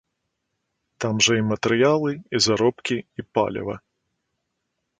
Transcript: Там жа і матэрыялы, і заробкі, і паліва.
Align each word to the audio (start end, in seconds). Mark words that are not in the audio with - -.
Там 1.03 1.19
жа 1.25 1.33
і 1.41 1.43
матэрыялы, 1.51 2.11
і 2.37 2.43
заробкі, 2.45 2.97
і 3.21 3.27
паліва. 3.39 3.75